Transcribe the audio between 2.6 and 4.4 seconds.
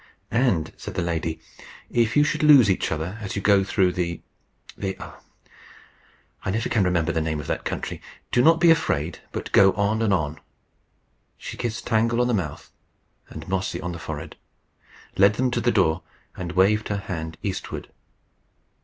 each other as you go through the